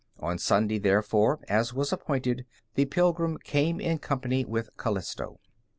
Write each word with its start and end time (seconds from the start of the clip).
On 0.19 0.39
Sunday, 0.39 0.79
therefore, 0.79 1.41
as 1.47 1.75
was 1.75 1.93
appointed, 1.93 2.47
the 2.73 2.85
pilgrim 2.85 3.37
came 3.43 3.79
in 3.79 3.99
company 3.99 4.43
with 4.43 4.75
Calisto. 4.75 5.39